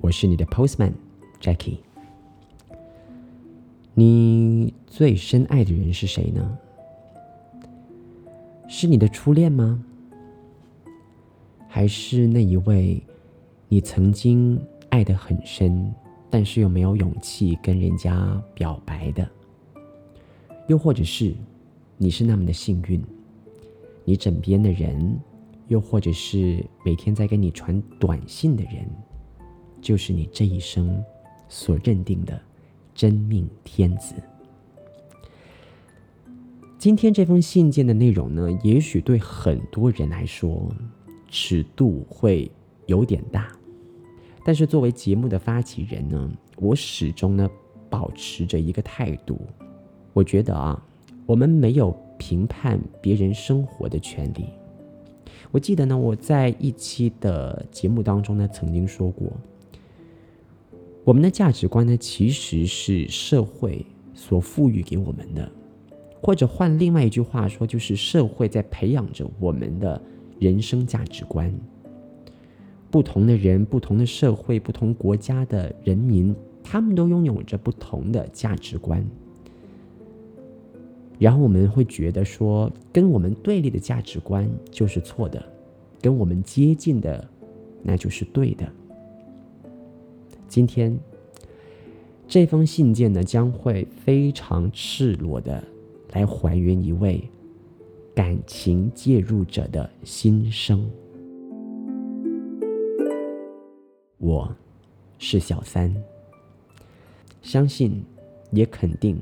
[0.00, 0.92] 我是你的 Postman
[1.40, 1.78] Jackie。
[3.94, 6.58] 你最深爱的人是谁呢？
[8.68, 9.82] 是你的初恋吗？
[11.66, 13.02] 还是那一位
[13.68, 14.60] 你曾经
[14.90, 15.94] 爱得很深，
[16.30, 19.28] 但是又没有勇气跟人家表白的？
[20.68, 21.34] 又或者是
[21.96, 23.02] 你是那么的幸运，
[24.04, 25.18] 你枕边的人，
[25.68, 28.86] 又或者是每天在跟你传短信的人，
[29.86, 31.00] 就是你这一生
[31.48, 32.36] 所认定的？
[32.92, 34.16] 真命天子。
[36.76, 40.68] 今天这封信件的内容呢，也许对很多人来说
[41.28, 42.50] 尺度会
[42.86, 43.46] 有点大，
[44.44, 47.48] 但是作为节目的发起人呢，我始终呢
[47.88, 49.40] 保持着一个态度，
[50.12, 50.84] 我觉得啊，
[51.26, 54.46] 我们没有评判别人生活的权利。
[55.52, 59.32] 我记得呢，我在一期的节目当中呢，曾经说过。
[61.06, 65.48] 我们的价值观呢，其实是社会所赋予给我们的，
[66.20, 70.02] 或者换另外一句话说，就是社会在培养着我们的
[70.40, 71.54] 人生价值观。
[72.90, 76.34] 不同的人、不同的社会、不同国家的人民，
[76.64, 79.06] 他们都拥有着不同的价值观。
[81.20, 85.40] 然后我们会觉得说，跟我们对立的价值观就是错的，
[86.00, 87.24] 跟我们接近的
[87.80, 88.68] 那就是对的。
[90.56, 90.98] 今天
[92.26, 95.62] 这封信件呢，将会非常赤裸的
[96.12, 97.22] 来还原一位
[98.14, 100.90] 感情介入者的心声。
[104.16, 104.50] 我
[105.18, 105.94] 是小三，
[107.42, 108.02] 相信
[108.50, 109.20] 也肯定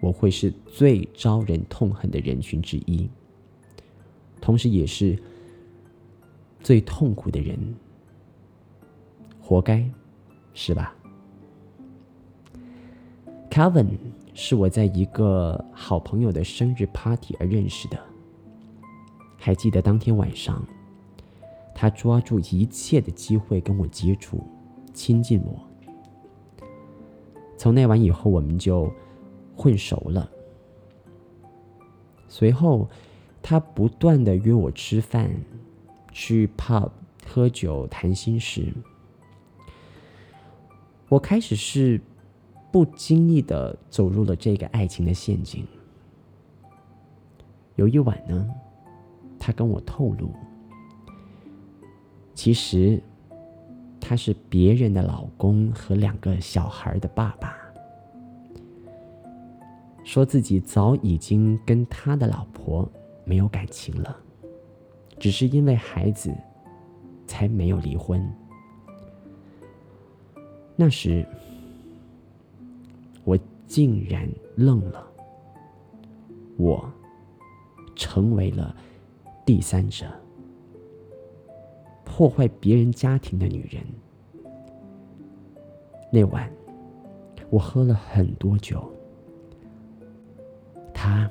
[0.00, 3.08] 我会是最招人痛恨的人群之一，
[4.40, 5.16] 同时也是
[6.60, 7.56] 最痛苦的人，
[9.40, 9.88] 活该。
[10.54, 10.94] 是吧
[13.50, 13.98] ？Calvin
[14.34, 17.98] 是我在一个好朋友的生日 party 而认识的。
[19.36, 20.64] 还记得当天晚上，
[21.74, 24.42] 他抓住一切的机会跟我接触、
[24.94, 25.58] 亲近我。
[27.58, 28.92] 从那晚以后，我们就
[29.56, 30.30] 混熟了。
[32.28, 32.88] 随后，
[33.42, 35.30] 他不断的约我吃饭、
[36.12, 36.88] 去 pub
[37.26, 38.72] 喝酒、谈心事。
[41.12, 42.00] 我开始是
[42.70, 45.62] 不经意的走入了这个爱情的陷阱。
[47.74, 48.48] 有一晚呢，
[49.38, 50.32] 他跟我透露，
[52.32, 52.98] 其实
[54.00, 57.58] 他是别人的老公和两个小孩的爸爸，
[60.04, 62.90] 说自己早已经跟他的老婆
[63.26, 64.16] 没有感情了，
[65.18, 66.34] 只是因为孩子
[67.26, 68.26] 才没有离婚。
[70.74, 71.24] 那时，
[73.24, 75.06] 我竟然愣了。
[76.56, 76.90] 我
[77.94, 78.74] 成为了
[79.44, 80.06] 第三者，
[82.04, 83.82] 破坏别人家庭的女人。
[86.12, 86.50] 那晚，
[87.48, 88.82] 我喝了很多酒，
[90.92, 91.30] 他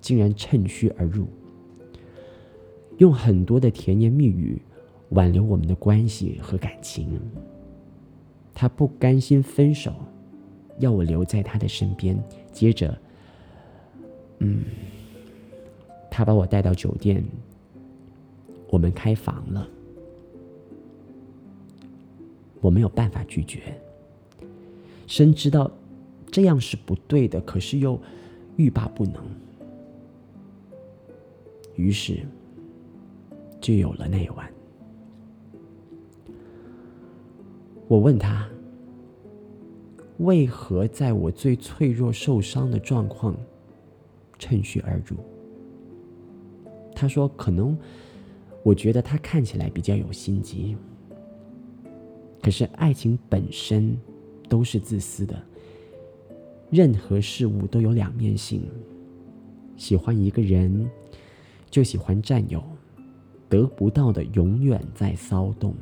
[0.00, 1.26] 竟然趁虚而入，
[2.98, 4.60] 用很多的甜言蜜语
[5.10, 7.20] 挽留我们的关系和感情。
[8.58, 9.92] 他不甘心分手，
[10.78, 12.18] 要我留在他的身边。
[12.50, 12.96] 接着，
[14.38, 14.64] 嗯，
[16.10, 17.22] 他把我带到酒店，
[18.70, 19.68] 我们开房了。
[22.62, 23.60] 我没有办法拒绝，
[25.06, 25.70] 深知道
[26.32, 28.00] 这样是不对的，可是又
[28.56, 29.22] 欲罢不能。
[31.74, 32.26] 于是，
[33.60, 34.50] 就有了那一晚。
[37.88, 38.48] 我问他
[40.18, 43.36] ：“为何在我最脆弱、受伤的状况，
[44.38, 45.16] 趁虚而入？”
[46.96, 47.78] 他说：“可能
[48.64, 50.76] 我觉得他看起来比较有心机。
[52.42, 53.96] 可是爱情本身
[54.48, 55.40] 都是自私的，
[56.70, 58.62] 任何事物都有两面性。
[59.76, 60.90] 喜欢一个人，
[61.70, 62.60] 就喜欢占有，
[63.48, 65.72] 得不到的永远在骚动。”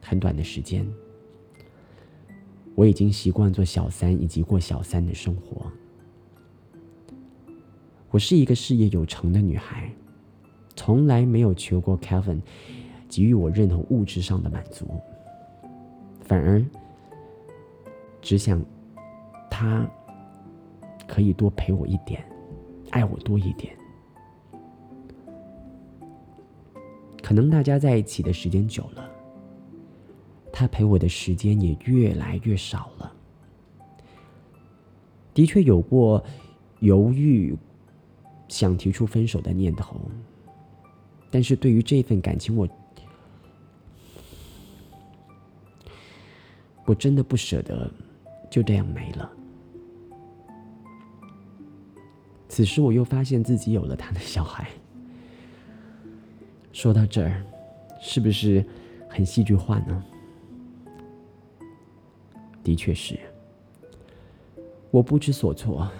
[0.00, 0.86] 很短的时间，
[2.74, 5.70] 我已经习惯做小三以及过小三的生活。
[8.10, 9.88] 我是一个事业有成的女孩，
[10.74, 12.40] 从来没有求过 Kevin
[13.08, 15.00] 给予我任何物质上的满足，
[16.22, 16.64] 反而
[18.22, 18.64] 只想
[19.50, 19.88] 他
[21.06, 22.24] 可以多陪我一点，
[22.90, 23.76] 爱我多一点。
[27.22, 29.09] 可能大家在一起的时间久了，
[30.60, 33.10] 他陪我的时间也越来越少了。
[35.32, 36.22] 的确有过
[36.80, 37.56] 犹豫。
[38.48, 40.00] 想提出分手的念头，
[41.30, 42.68] 但是对于这份感情，我
[46.84, 47.88] 我真的不舍得
[48.50, 49.30] 就这样没了。
[52.48, 54.68] 此时我又发现自己有了他的小孩。
[56.72, 57.46] 说到这儿，
[58.00, 58.66] 是不是
[59.08, 60.04] 很戏剧化呢？
[62.70, 63.18] 的确是，
[64.92, 65.90] 我不知所措。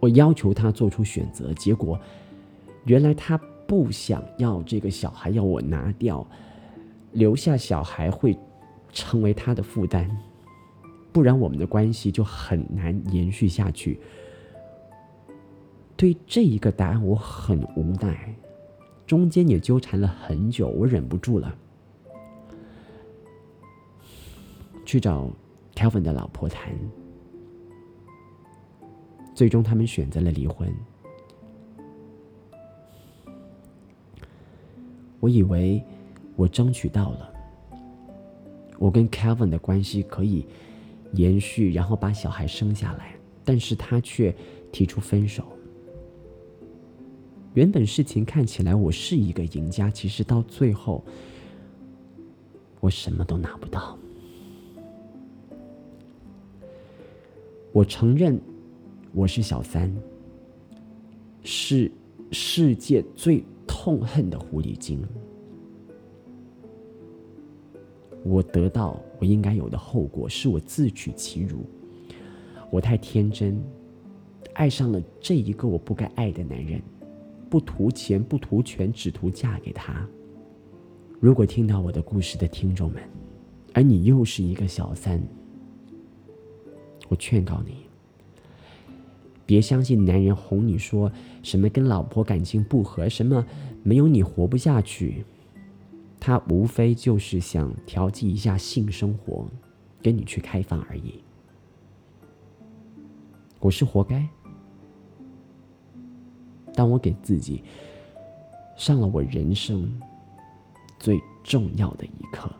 [0.00, 1.96] 我要求他做出选择，结果
[2.84, 6.26] 原来他不想要这个小孩，要我拿掉，
[7.12, 8.36] 留下小孩会
[8.92, 10.10] 成为他的负担，
[11.12, 14.00] 不然我们的关系就很难延续下去。
[15.96, 18.34] 对这一个答案我很无奈，
[19.06, 21.56] 中间也纠缠了很久，我忍不住了，
[24.84, 25.30] 去找
[25.82, 26.72] Kevin 的老婆谈。
[29.34, 30.72] 最终，他们选择了离婚。
[35.18, 35.82] 我以为
[36.36, 37.34] 我争取到了，
[38.78, 40.46] 我跟 Kevin 的关系可以
[41.14, 44.32] 延续，然后把小孩生下来，但是他却
[44.70, 45.44] 提出分手。
[47.54, 51.04] 原本事情看起来我是一个赢家，其实到最后，
[52.78, 53.98] 我什么都拿不到。
[57.72, 58.40] 我承认。
[59.14, 59.94] 我是小三，
[61.42, 61.92] 是
[62.30, 65.02] 世界最痛恨的狐狸精。
[68.24, 71.58] 我得到我应该有的后果，是我自取其辱。
[72.70, 73.62] 我太天真，
[74.54, 76.80] 爱上了这一个我不该爱的男人，
[77.50, 80.08] 不图钱，不图权，只图嫁给他。
[81.20, 83.02] 如果听到我的故事的听众们，
[83.74, 85.22] 而你又是一个小三，
[87.12, 87.86] 我劝告你。
[89.44, 91.12] 别相信男人哄你说
[91.42, 93.44] 什么跟老婆感情不和，什么
[93.82, 95.26] 没有你活不下去，
[96.18, 99.46] 他无非就是想调剂一下性生活，
[100.00, 101.22] 跟你去开房而已。
[103.60, 104.26] 我是活该，
[106.74, 107.62] 当我给自己
[108.74, 110.00] 上了我人生
[110.98, 112.50] 最重要的一课。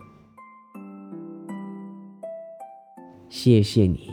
[3.30, 4.10] 谢谢你，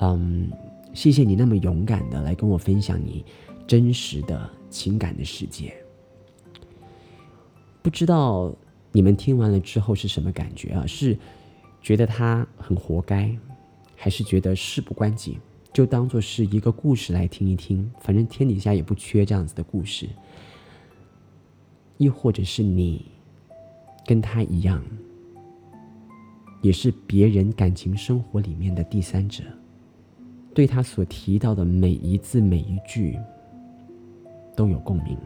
[0.00, 0.50] 嗯。
[0.92, 3.24] 谢谢你那么勇敢的来跟我分享你
[3.64, 5.72] 真实的情感的世界。
[7.80, 8.52] 不知道
[8.90, 10.84] 你们听完了之后是什么感觉啊？
[10.84, 11.16] 是
[11.80, 13.32] 觉得他很活该，
[13.94, 15.38] 还是觉得事不关己，
[15.72, 17.88] 就当做是一个故事来听一听？
[18.00, 20.08] 反正天底下也不缺这样子的故事。
[21.98, 23.06] 亦或者是你
[24.04, 24.82] 跟他一样，
[26.62, 29.44] 也是别人感情生活里面的第三者。
[30.52, 33.18] 对他所提到的每一字每一句
[34.56, 35.16] 都有共鸣，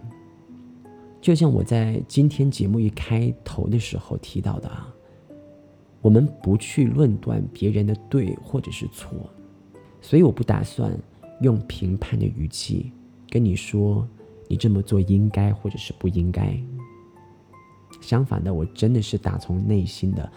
[1.21, 4.95] 就像我在今天节目一开头的时候提到的啊，
[6.02, 9.09] 我们不去论断别人的对或者是错，
[10.00, 10.93] 所以我不打算
[11.40, 12.93] 用评判的语气
[13.31, 14.07] 跟你说
[14.47, 16.57] 你这么做应该或者是不应该。
[18.00, 20.31] 相反的，我真的是打从内心的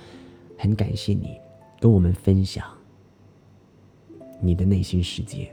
[0.58, 1.38] 很感谢你
[1.82, 2.65] 跟我们分享。
[4.39, 5.51] 你的内心世界，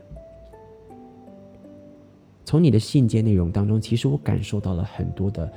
[2.45, 5.50] 从你的信件内容当中，其实我感受到了很多的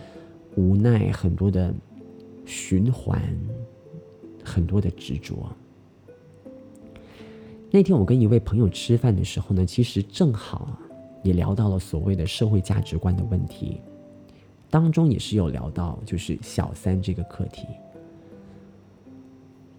[0.56, 1.74] 无奈，很多的
[2.46, 3.22] 循环，
[4.44, 5.52] 很多的执着。
[7.70, 10.80] 那天我跟一位朋友吃饭的时候呢，其实正好
[11.22, 13.82] 也聊到了所谓的社会价值观的问题，
[14.70, 17.68] 当中也是有聊到就是小三这个课题，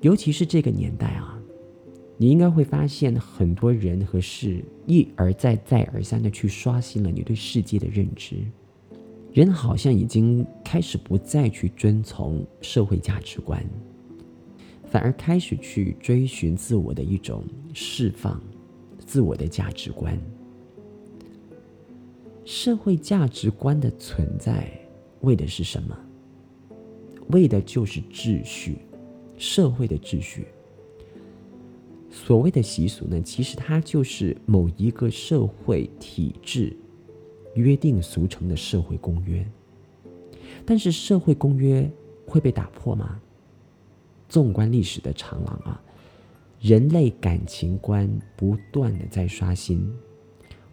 [0.02, 1.37] 尤其是这个年代啊。
[2.20, 8.36] 你应该会发现，很多人和事一而再、再而三的去刷新了你对世界的认知。
[9.32, 13.64] 人好像已经开始不再去遵从社会价值观，
[14.84, 18.42] 反而开始去追寻自我的一种释放，
[18.98, 20.20] 自我的价值观。
[22.44, 24.68] 社会价值观的存在，
[25.20, 25.96] 为的是什么？
[27.28, 28.78] 为的就是秩序，
[29.36, 30.48] 社会的秩序。
[32.10, 36.76] 所谓的习俗呢，其实它就是某一个社会体制
[37.54, 39.46] 约定俗成的社会公约。
[40.64, 41.90] 但是社会公约
[42.26, 43.20] 会被打破吗？
[44.28, 45.80] 纵观历史的长廊啊，
[46.60, 49.90] 人类感情观不断的在刷新。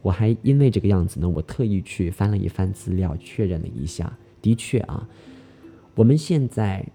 [0.01, 5.07] 我还因为这个样子呢，我特意去翻了一番资料，确认了一下，的确啊，
[5.95, 6.85] 我们现在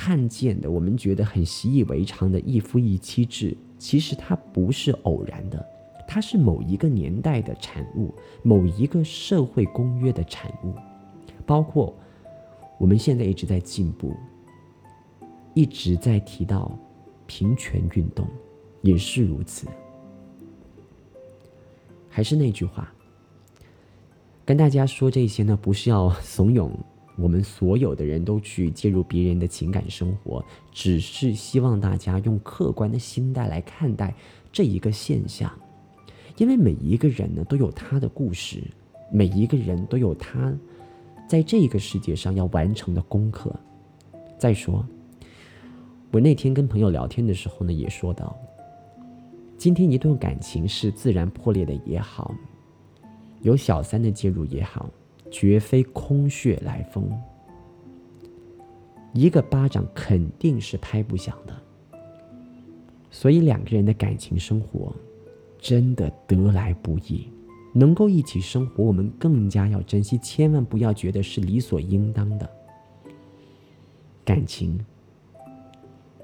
[0.00, 3.56] 看见的，我们觉得很习以为常的一夫一妻制。
[3.78, 5.66] 其实它不是偶然的，
[6.06, 8.14] 它是某一个年代的产物，
[8.44, 10.72] 某一个社会公约的产物。
[11.44, 11.92] 包括
[12.78, 14.14] 我们现在一直在进步，
[15.52, 16.78] 一直在提到
[17.26, 18.24] 平权运动，
[18.82, 19.66] 也是如此。
[22.08, 22.94] 还是那句话，
[24.44, 26.70] 跟大家说这些呢，不是要怂恿。
[27.18, 34.14] 我们所有的人都去介入别人的情感生活，只是希望大家用客观的心态来看待
[34.52, 35.52] 这一个现象，
[36.36, 38.62] 因为每一个人呢都有他的故事，
[39.10, 40.56] 每一个人都有他
[41.28, 43.52] 在这个世界上要完成的功课。
[44.38, 44.86] 再说，
[46.12, 48.38] 我那天跟朋友聊天的时候呢，也说到，
[49.56, 52.32] 今天一段感情是自然破裂的也好，
[53.42, 54.88] 有小三的介入也好。
[55.30, 57.10] 绝非空穴来风，
[59.12, 61.54] 一个巴掌肯定是拍不响的。
[63.10, 64.94] 所以两个人的感情生活
[65.58, 67.28] 真的得来不易，
[67.72, 72.48] 能够一起生活，我们更加要珍惜，千万不要觉得是理所应当的。
[74.24, 74.78] 感情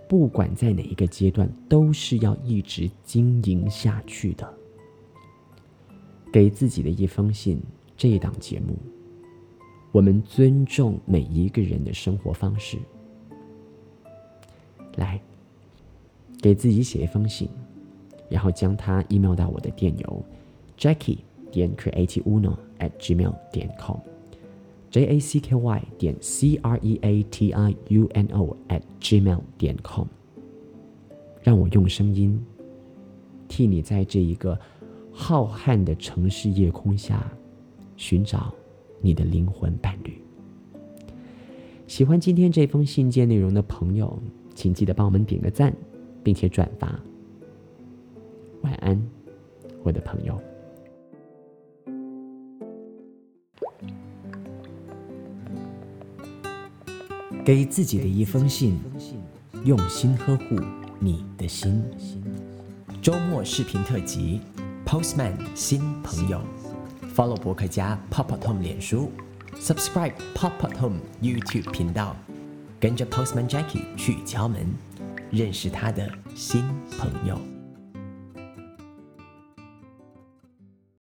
[0.06, 4.54] 不管在哪一个阶段，都是要一直经营下去的。
[6.30, 7.60] 给自己的一封信，
[7.96, 8.76] 这一档节目。
[9.92, 12.76] 我们尊重每一个人的生活方式。
[14.96, 15.20] 来，
[16.40, 17.48] 给自己写一封信，
[18.28, 20.24] 然后将它 email 到我的电邮
[20.76, 21.18] jackie
[21.52, 27.22] 点 createuno at gmail 点 com，j a c k y 点 c r e a
[27.24, 30.06] t i u n o at gmail 点 com，
[31.42, 32.44] 让我用声音
[33.46, 34.58] 替你在这一个
[35.12, 37.32] 浩瀚的城市夜空下
[37.96, 38.54] 寻找。
[39.00, 40.18] 你的灵魂伴侣。
[41.86, 44.18] 喜欢今天这封信件内容的朋友，
[44.54, 45.76] 请记得帮我们点个赞，
[46.22, 46.98] 并且转发。
[48.62, 48.98] 晚安，
[49.82, 50.40] 我的朋友。
[57.44, 58.78] 给自己的一封信，
[59.66, 60.56] 用心呵护
[60.98, 61.84] 你的心。
[63.02, 64.40] 周末视频特辑
[64.86, 66.40] ，Postman 新朋友。
[67.14, 69.12] Follow 博客家 Pop Pop Home 脸书
[69.60, 72.16] ，Subscribe Pop Pop Home YouTube 频道，
[72.80, 74.66] 跟着 Postman Jackie 去敲门，
[75.30, 76.64] 认识他的新
[76.98, 77.53] 朋友。